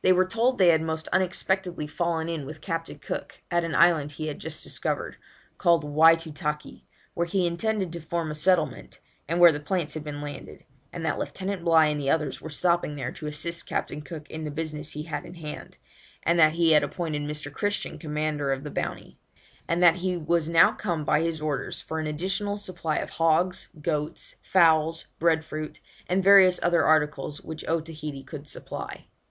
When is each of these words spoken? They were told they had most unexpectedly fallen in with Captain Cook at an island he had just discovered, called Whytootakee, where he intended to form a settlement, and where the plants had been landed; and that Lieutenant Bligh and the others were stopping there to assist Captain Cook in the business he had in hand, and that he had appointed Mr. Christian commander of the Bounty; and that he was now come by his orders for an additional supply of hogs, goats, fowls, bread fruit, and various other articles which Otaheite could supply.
They 0.00 0.10
were 0.10 0.24
told 0.24 0.56
they 0.56 0.68
had 0.68 0.80
most 0.80 1.06
unexpectedly 1.08 1.86
fallen 1.86 2.30
in 2.30 2.46
with 2.46 2.62
Captain 2.62 2.98
Cook 2.98 3.42
at 3.50 3.62
an 3.62 3.74
island 3.74 4.12
he 4.12 4.26
had 4.28 4.38
just 4.38 4.64
discovered, 4.64 5.18
called 5.58 5.84
Whytootakee, 5.84 6.84
where 7.12 7.26
he 7.26 7.46
intended 7.46 7.92
to 7.92 8.00
form 8.00 8.30
a 8.30 8.34
settlement, 8.34 9.00
and 9.28 9.38
where 9.38 9.52
the 9.52 9.60
plants 9.60 9.92
had 9.92 10.02
been 10.02 10.22
landed; 10.22 10.64
and 10.94 11.04
that 11.04 11.18
Lieutenant 11.18 11.62
Bligh 11.62 11.88
and 11.90 12.00
the 12.00 12.08
others 12.08 12.40
were 12.40 12.48
stopping 12.48 12.96
there 12.96 13.12
to 13.12 13.26
assist 13.26 13.66
Captain 13.66 14.00
Cook 14.00 14.30
in 14.30 14.44
the 14.44 14.50
business 14.50 14.92
he 14.92 15.02
had 15.02 15.26
in 15.26 15.34
hand, 15.34 15.76
and 16.22 16.38
that 16.38 16.54
he 16.54 16.72
had 16.72 16.82
appointed 16.82 17.20
Mr. 17.20 17.52
Christian 17.52 17.98
commander 17.98 18.52
of 18.52 18.64
the 18.64 18.70
Bounty; 18.70 19.18
and 19.68 19.82
that 19.82 19.96
he 19.96 20.16
was 20.16 20.48
now 20.48 20.72
come 20.72 21.04
by 21.04 21.20
his 21.20 21.42
orders 21.42 21.82
for 21.82 21.98
an 22.00 22.06
additional 22.06 22.56
supply 22.56 22.96
of 22.96 23.10
hogs, 23.10 23.68
goats, 23.82 24.36
fowls, 24.42 25.04
bread 25.18 25.44
fruit, 25.44 25.80
and 26.06 26.24
various 26.24 26.58
other 26.62 26.82
articles 26.86 27.42
which 27.42 27.62
Otaheite 27.68 28.26
could 28.26 28.48
supply. 28.48 29.04